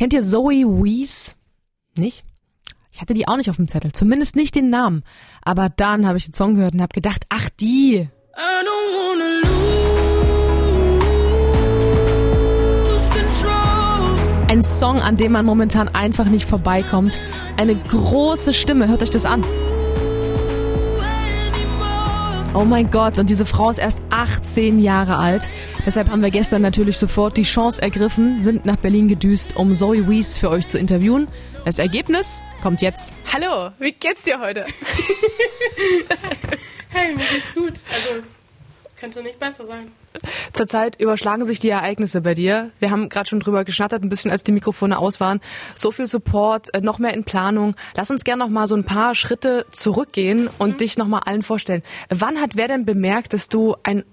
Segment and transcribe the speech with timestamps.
[0.00, 1.34] Kennt ihr Zoe Wees?
[1.94, 2.24] Nicht?
[2.90, 5.02] Ich hatte die auch nicht auf dem Zettel, zumindest nicht den Namen.
[5.42, 8.08] Aber dann habe ich den Song gehört und habe gedacht, ach die.
[14.48, 17.18] Ein Song, an dem man momentan einfach nicht vorbeikommt.
[17.58, 19.44] Eine große Stimme, hört euch das an.
[22.52, 25.48] Oh mein Gott, und diese Frau ist erst 18 Jahre alt.
[25.86, 30.08] Deshalb haben wir gestern natürlich sofort die Chance ergriffen, sind nach Berlin gedüst, um Zoe
[30.08, 31.28] Wees für euch zu interviewen.
[31.64, 33.12] Das Ergebnis kommt jetzt.
[33.32, 34.64] Hallo, wie geht's dir heute?
[36.88, 37.74] hey, mir geht's gut.
[37.94, 38.14] Also
[38.98, 39.92] könnte nicht besser sein.
[40.52, 42.70] Zurzeit überschlagen sich die Ereignisse bei dir.
[42.78, 45.40] Wir haben gerade schon drüber geschnattert, ein bisschen als die Mikrofone aus waren.
[45.74, 47.74] So viel Support, äh, noch mehr in Planung.
[47.94, 50.76] Lass uns gerne noch mal so ein paar Schritte zurückgehen und mhm.
[50.78, 51.82] dich noch mal allen vorstellen.
[52.08, 54.04] Wann hat wer denn bemerkt, dass du ein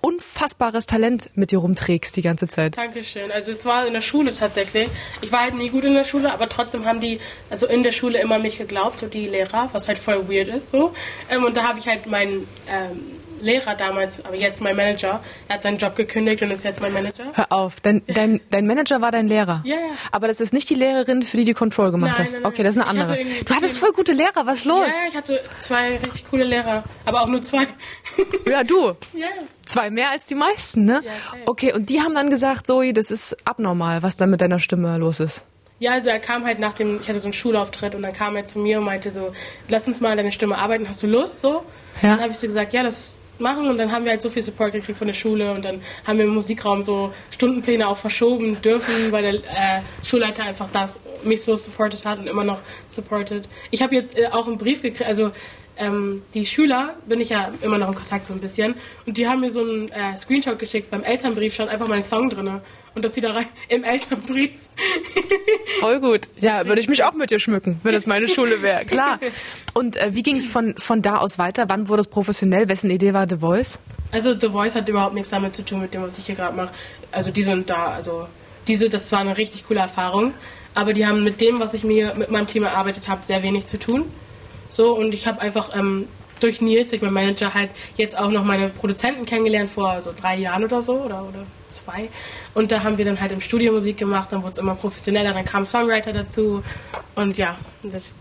[0.00, 2.76] unfassbares Talent mit dir rumträgst die ganze Zeit.
[2.76, 3.30] Dankeschön.
[3.30, 4.88] Also es war in der Schule tatsächlich.
[5.20, 7.92] Ich war halt nie gut in der Schule, aber trotzdem haben die, also in der
[7.92, 10.92] Schule immer mich geglaubt, so die Lehrer, was halt voll weird ist so.
[11.30, 13.00] Ähm, und da habe ich halt meinen ähm,
[13.40, 15.22] Lehrer damals, aber jetzt mein Manager.
[15.48, 17.24] Er hat seinen Job gekündigt und ist jetzt mein Manager.
[17.34, 19.62] Hör auf, dein, dein, dein Manager war dein Lehrer?
[19.64, 19.80] Ja, ja.
[20.12, 22.34] Aber das ist nicht die Lehrerin, für die du Control gemacht nein, hast?
[22.34, 23.18] Nein, okay, das ist eine andere.
[23.44, 24.86] Du hattest voll gute Lehrer, was ist los?
[24.88, 27.66] Ja, ich hatte zwei richtig coole Lehrer, aber auch nur zwei.
[28.46, 28.92] Ja, du?
[29.12, 29.26] Ja.
[29.64, 31.02] Zwei mehr als die meisten, ne?
[31.04, 31.12] Ja,
[31.46, 34.96] okay, und die haben dann gesagt, Zoe, das ist abnormal, was da mit deiner Stimme
[34.98, 35.44] los ist.
[35.78, 38.34] Ja, also er kam halt nach dem, ich hatte so einen Schulauftritt und dann kam
[38.36, 39.32] er zu mir und meinte so,
[39.68, 41.40] lass uns mal deine Stimme arbeiten, hast du Lust?
[41.40, 41.64] So.
[42.00, 42.12] Ja.
[42.14, 44.30] Dann habe ich so gesagt, ja, das ist machen und dann haben wir halt so
[44.30, 47.98] viel Support gekriegt von der Schule und dann haben wir im Musikraum so Stundenpläne auch
[47.98, 52.60] verschoben dürfen, weil der äh, Schulleiter einfach das mich so supportet hat und immer noch
[52.88, 53.48] supportet.
[53.70, 55.32] Ich habe jetzt äh, auch einen Brief gekriegt, also
[55.76, 58.74] ähm, die Schüler, bin ich ja immer noch in Kontakt so ein bisschen,
[59.06, 62.30] und die haben mir so einen äh, Screenshot geschickt, beim Elternbrief stand einfach mein Song
[62.30, 62.60] drin
[62.96, 64.52] und dass sie da rein im Elternbrief.
[65.80, 66.28] Voll gut.
[66.40, 68.86] Ja, würde ich mich auch mit dir schmücken, wenn das meine Schule wäre.
[68.86, 69.20] Klar.
[69.74, 71.68] Und äh, wie ging es von, von da aus weiter?
[71.68, 72.68] Wann wurde es professionell?
[72.68, 73.78] Wessen Idee war The Voice?
[74.12, 76.56] Also The Voice hat überhaupt nichts damit zu tun, mit dem, was ich hier gerade
[76.56, 76.72] mache.
[77.12, 78.28] Also die sind da, also
[78.66, 80.32] diese, das war eine richtig coole Erfahrung.
[80.74, 83.66] Aber die haben mit dem, was ich mir mit meinem Team erarbeitet habe, sehr wenig
[83.66, 84.06] zu tun.
[84.68, 86.08] So, und ich habe einfach ähm,
[86.40, 90.36] durch Nils, ich mein Manager, halt jetzt auch noch meine Produzenten kennengelernt vor so drei
[90.36, 92.08] Jahren oder so oder, oder zwei.
[92.54, 95.32] Und da haben wir dann halt im Studio Musik gemacht, dann wurde es immer professioneller,
[95.32, 96.62] dann kam Songwriter dazu
[97.14, 98.16] und ja, das,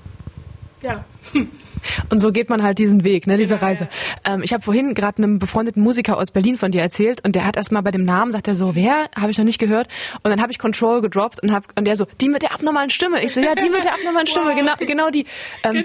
[0.81, 1.03] ja.
[2.09, 3.87] Und so geht man halt diesen Weg, ne, diese Reise.
[4.25, 7.45] Ähm, ich habe vorhin gerade einem befreundeten Musiker aus Berlin von dir erzählt und der
[7.45, 9.09] hat erstmal bei dem Namen sagt er so, wer?
[9.15, 9.87] Habe ich noch nicht gehört.
[10.23, 12.89] Und dann habe ich Control gedroppt und hab, und der so, die mit der abnormalen
[12.89, 13.23] Stimme.
[13.23, 14.55] Ich so, ja, die mit der abnormalen Stimme, wow.
[14.55, 15.25] genau, genau die.
[15.63, 15.83] Ähm,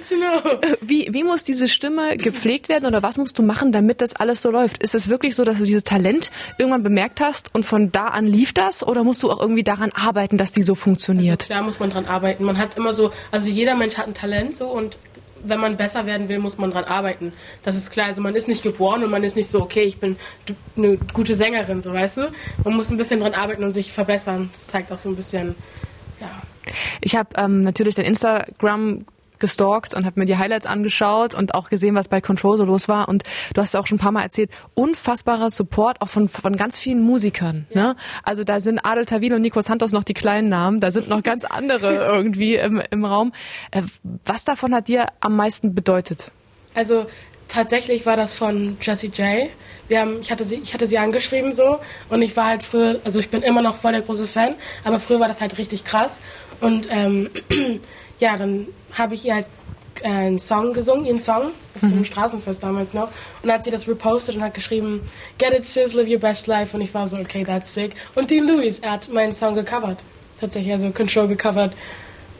[0.80, 4.42] wie, wie muss diese Stimme gepflegt werden oder was musst du machen, damit das alles
[4.42, 4.82] so läuft?
[4.82, 8.26] Ist es wirklich so, dass du dieses Talent irgendwann bemerkt hast und von da an
[8.26, 11.42] lief das oder musst du auch irgendwie daran arbeiten, dass die so funktioniert?
[11.42, 12.44] Also klar muss man dran arbeiten.
[12.44, 14.98] Man hat immer so, also jeder Mensch hat ein Talent so und
[15.44, 17.32] wenn man besser werden will, muss man dran arbeiten.
[17.62, 18.06] Das ist klar.
[18.06, 20.16] Also man ist nicht geboren und man ist nicht so, okay, ich bin
[20.76, 22.32] eine gute Sängerin, so weißt du.
[22.64, 24.50] Man muss ein bisschen dran arbeiten und sich verbessern.
[24.52, 25.54] Das zeigt auch so ein bisschen,
[26.20, 26.30] ja.
[27.00, 29.04] Ich habe ähm, natürlich dein Instagram
[29.40, 32.88] gestalkt und habe mir die Highlights angeschaut und auch gesehen, was bei Control so los
[32.88, 33.08] war.
[33.08, 33.24] Und
[33.54, 37.02] du hast auch schon ein paar Mal erzählt, unfassbarer Support auch von, von ganz vielen
[37.02, 37.66] Musikern.
[37.70, 37.80] Ja.
[37.80, 37.96] Ne?
[38.22, 41.22] Also da sind Adel Tawil und Nico Santos noch die kleinen Namen, da sind noch
[41.22, 43.32] ganz andere irgendwie im, im Raum.
[43.70, 43.82] Äh,
[44.24, 46.30] was davon hat dir am meisten bedeutet?
[46.74, 47.06] Also
[47.48, 49.48] tatsächlich war das von Jessie J.
[49.88, 53.00] Wir haben, ich hatte sie, ich hatte sie angeschrieben so und ich war halt früher,
[53.04, 55.84] also ich bin immer noch voll der große Fan, aber früher war das halt richtig
[55.84, 56.20] krass
[56.60, 57.28] und ähm,
[58.20, 59.46] ja, dann habe ich ihr halt
[60.02, 62.04] äh, einen Song gesungen, ihren Song, auf so einem mhm.
[62.04, 63.08] Straßenfest damals noch.
[63.42, 65.02] Und dann hat sie das repostet und hat geschrieben,
[65.38, 66.76] Get it sis, live your best life.
[66.76, 67.94] Und ich war so, okay, that's sick.
[68.14, 70.02] Und Dean Lewis, er hat meinen Song gecovert.
[70.40, 71.74] Tatsächlich, also Control gecovert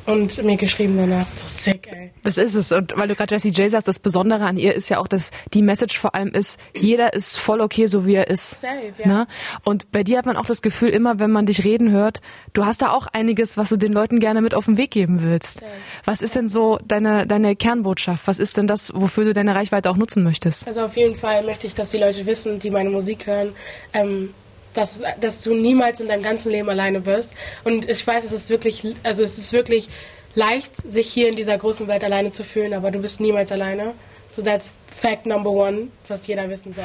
[0.07, 1.29] und mir geschrieben danach.
[1.29, 2.11] So sick, ey.
[2.23, 2.73] Das ist es.
[2.73, 5.31] Und weil du gerade Jessie J sagst, das Besondere an ihr ist ja auch, dass
[5.55, 8.61] die Message vor allem ist, jeder ist voll okay, so wie er ist.
[8.61, 9.07] Safe, ja.
[9.07, 9.27] Ne?
[9.65, 12.21] Und bei dir hat man auch das Gefühl, immer wenn man dich reden hört,
[12.53, 15.23] du hast da auch einiges, was du den Leuten gerne mit auf den Weg geben
[15.23, 15.61] willst.
[15.61, 15.67] Safe.
[16.05, 18.27] Was ist denn so deine, deine Kernbotschaft?
[18.27, 20.67] Was ist denn das, wofür du deine Reichweite auch nutzen möchtest?
[20.67, 23.53] Also auf jeden Fall möchte ich, dass die Leute wissen, die meine Musik hören,
[23.93, 24.35] ähm,
[24.75, 27.35] dass, dass du niemals in deinem ganzen Leben alleine bist.
[27.65, 29.89] Und ich weiß, es ist wirklich, also es ist wirklich
[30.35, 33.93] leicht, sich hier in dieser großen Welt alleine zu fühlen, aber du bist niemals alleine.
[34.29, 36.85] So that's fact number one, was jeder wissen soll.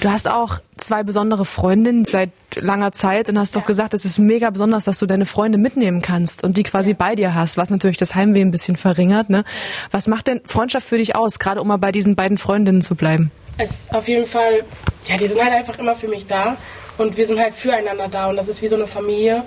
[0.00, 3.60] Du hast auch zwei besondere Freundinnen seit langer Zeit und hast ja.
[3.60, 6.90] doch gesagt, es ist mega besonders, dass du deine Freunde mitnehmen kannst und die quasi
[6.90, 6.96] ja.
[6.98, 9.30] bei dir hast, was natürlich das Heimweh ein bisschen verringert.
[9.30, 9.44] Ne?
[9.90, 12.94] Was macht denn Freundschaft für dich aus, gerade um mal bei diesen beiden Freundinnen zu
[12.94, 13.30] bleiben?
[13.58, 14.64] Es ist auf jeden Fall,
[15.06, 16.58] ja, die sind halt einfach immer für mich da
[16.98, 19.44] und wir sind halt füreinander da und das ist wie so eine Familie.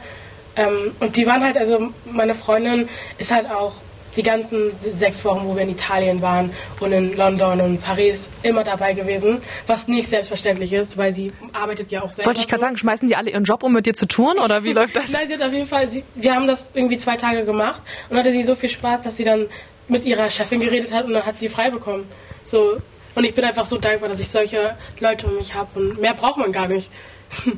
[0.55, 3.75] Ähm, und die waren halt, also meine Freundin ist halt auch
[4.15, 8.63] die ganzen sechs Wochen, wo wir in Italien waren und in London und Paris immer
[8.63, 12.27] dabei gewesen, was nicht selbstverständlich ist, weil sie arbeitet ja auch selber.
[12.27, 14.63] Wollte ich gerade sagen, schmeißen die alle ihren Job, um mit dir zu touren oder
[14.63, 15.11] wie läuft das?
[15.11, 18.17] Nein, sie hat auf jeden Fall, sie, wir haben das irgendwie zwei Tage gemacht und
[18.17, 19.47] hatte sie so viel Spaß, dass sie dann
[19.87, 22.05] mit ihrer Chefin geredet hat und dann hat sie frei bekommen.
[22.43, 22.77] So,
[23.15, 26.13] und ich bin einfach so dankbar, dass ich solche Leute um mich habe und mehr
[26.13, 26.89] braucht man gar nicht.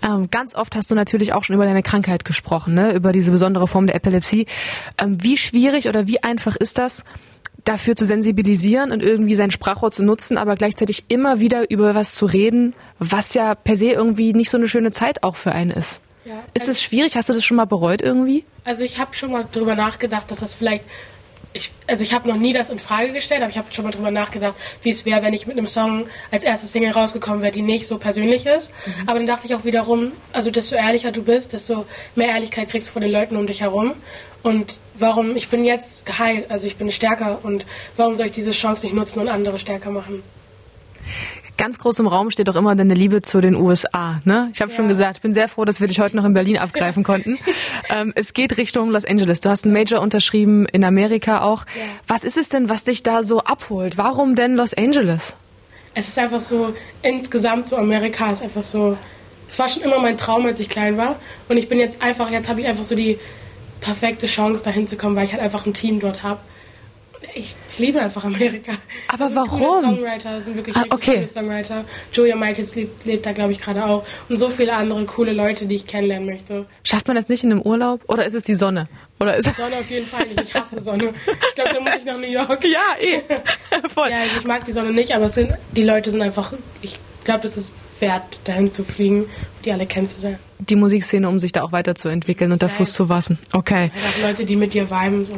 [0.00, 2.92] Ähm, ganz oft hast du natürlich auch schon über deine Krankheit gesprochen, ne?
[2.92, 4.46] über diese besondere Form der Epilepsie.
[4.96, 7.02] Ähm, wie schwierig oder wie einfach ist das,
[7.64, 12.14] dafür zu sensibilisieren und irgendwie sein Sprachrohr zu nutzen, aber gleichzeitig immer wieder über was
[12.14, 15.72] zu reden, was ja per se irgendwie nicht so eine schöne Zeit auch für einen
[15.72, 16.00] ist?
[16.24, 17.16] Ja, ist es also schwierig?
[17.16, 18.44] Hast du das schon mal bereut irgendwie?
[18.64, 20.84] Also ich habe schon mal darüber nachgedacht, dass das vielleicht
[21.52, 23.90] ich, also ich habe noch nie das in Frage gestellt, aber ich habe schon mal
[23.90, 27.52] drüber nachgedacht, wie es wäre, wenn ich mit einem Song als erstes Single rausgekommen wäre,
[27.52, 28.70] die nicht so persönlich ist.
[28.70, 29.08] Mhm.
[29.08, 32.88] Aber dann dachte ich auch wiederum, also desto ehrlicher du bist, desto mehr Ehrlichkeit kriegst
[32.88, 33.94] du von den Leuten um dich herum.
[34.42, 37.66] Und warum, ich bin jetzt geheilt, also ich bin stärker und
[37.96, 40.22] warum soll ich diese Chance nicht nutzen und andere stärker machen?
[41.58, 44.20] Ganz groß im Raum steht doch immer deine Liebe zu den USA.
[44.24, 44.48] Ne?
[44.54, 44.76] Ich habe ja.
[44.76, 47.36] schon gesagt, ich bin sehr froh, dass wir dich heute noch in Berlin abgreifen konnten.
[47.90, 49.40] ähm, es geht Richtung Los Angeles.
[49.40, 51.66] Du hast einen Major unterschrieben in Amerika auch.
[51.66, 51.82] Ja.
[52.06, 53.98] Was ist es denn, was dich da so abholt?
[53.98, 55.36] Warum denn Los Angeles?
[55.94, 58.96] Es ist einfach so, insgesamt so Amerika ist einfach so,
[59.48, 61.16] es war schon immer mein Traum, als ich klein war.
[61.48, 63.18] Und ich bin jetzt einfach, jetzt habe ich einfach so die
[63.80, 66.38] perfekte Chance, dahin zu kommen, weil ich halt einfach ein Team dort habe
[67.34, 68.72] ich, liebe einfach Amerika.
[69.08, 69.80] Aber warum?
[69.82, 71.14] Songwriter sind wirklich ah, okay.
[71.14, 71.84] coole Songwriter.
[72.12, 74.04] Julia Michaels lebt, lebt da, glaube ich, gerade auch.
[74.28, 76.66] Und so viele andere coole Leute, die ich kennenlernen möchte.
[76.84, 78.02] Schafft man das nicht in einem Urlaub?
[78.08, 78.88] Oder ist es die Sonne?
[79.20, 80.42] Oder ist die Sonne auf jeden Fall nicht.
[80.42, 81.12] Ich hasse Sonne.
[81.26, 82.64] Ich glaube, da muss ich nach New York.
[82.64, 83.22] Ja, eh.
[83.88, 84.10] Voll.
[84.10, 87.46] Ja, also ich mag die Sonne nicht, aber sind, die Leute sind einfach, ich glaube,
[87.46, 89.30] es ist wert, dahin zu fliegen und
[89.64, 90.38] die alle kennenzulernen.
[90.60, 93.38] Die Musikszene, um sich da auch weiterzuentwickeln und da Fuß zu fassen.
[93.52, 93.90] Okay.
[93.94, 95.34] Einfach Leute, die mit dir viben, so.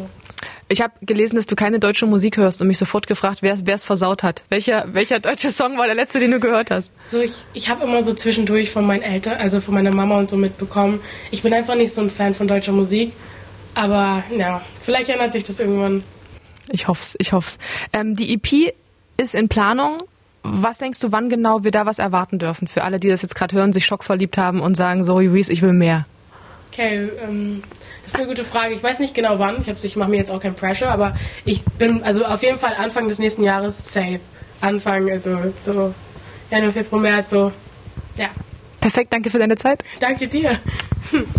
[0.73, 3.83] Ich habe gelesen, dass du keine deutsche Musik hörst und mich sofort gefragt, wer es
[3.83, 4.45] versaut hat.
[4.51, 6.93] Welcher, welcher deutsche Song war der letzte, den du gehört hast?
[7.07, 10.29] So, ich, ich habe immer so zwischendurch von meinen Eltern, also von meiner Mama und
[10.29, 11.01] so mitbekommen.
[11.33, 13.15] Ich bin einfach nicht so ein Fan von deutscher Musik.
[13.75, 16.05] Aber ja, vielleicht ändert sich das irgendwann.
[16.71, 17.59] Ich hoff's, ich hoff's.
[17.93, 18.73] Ähm, die EP
[19.17, 19.99] ist in Planung.
[20.45, 22.69] Was denkst du, wann genau wir da was erwarten dürfen?
[22.69, 25.63] Für alle, die das jetzt gerade hören, sich schockverliebt haben und sagen, so, Luis, ich
[25.63, 26.07] will mehr.
[26.73, 27.63] Okay, ähm,
[28.03, 28.75] das ist eine gute Frage.
[28.75, 29.59] Ich weiß nicht genau wann.
[29.59, 32.75] Ich, ich mache mir jetzt auch kein Pressure, aber ich bin also auf jeden Fall
[32.75, 34.21] Anfang des nächsten Jahres safe.
[34.61, 35.95] Anfang, also so
[36.51, 37.53] Januar, Februar, März, so,
[38.17, 38.29] ja.
[38.81, 39.83] Perfekt, danke für deine Zeit.
[40.01, 40.59] Danke dir.
[41.11, 41.27] Hm.